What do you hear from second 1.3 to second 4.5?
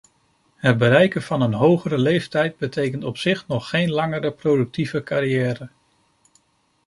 een hogere leeftijd betekent op zich nog geen langere